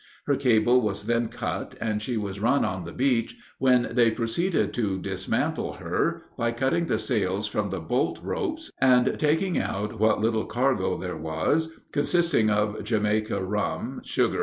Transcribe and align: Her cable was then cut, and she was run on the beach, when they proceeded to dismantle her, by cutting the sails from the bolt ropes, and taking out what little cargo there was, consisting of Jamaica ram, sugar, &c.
Her 0.25 0.35
cable 0.35 0.81
was 0.81 1.05
then 1.05 1.27
cut, 1.27 1.75
and 1.79 2.01
she 2.01 2.17
was 2.17 2.39
run 2.39 2.65
on 2.65 2.85
the 2.85 2.91
beach, 2.91 3.37
when 3.59 3.89
they 3.91 4.09
proceeded 4.09 4.73
to 4.73 4.97
dismantle 4.97 5.73
her, 5.73 6.23
by 6.35 6.53
cutting 6.53 6.87
the 6.87 6.97
sails 6.97 7.45
from 7.45 7.69
the 7.69 7.79
bolt 7.79 8.19
ropes, 8.23 8.71
and 8.81 9.15
taking 9.19 9.59
out 9.59 9.99
what 9.99 10.19
little 10.19 10.45
cargo 10.47 10.97
there 10.97 11.17
was, 11.17 11.73
consisting 11.91 12.49
of 12.49 12.83
Jamaica 12.83 13.43
ram, 13.43 14.01
sugar, 14.03 14.39
&c. 14.39 14.39